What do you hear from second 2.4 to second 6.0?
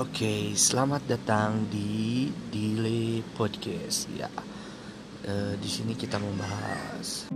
Delay Podcast. Ya, e, di sini